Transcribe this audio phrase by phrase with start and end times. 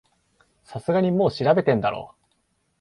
[0.63, 2.15] さすがにもう調べてんだろ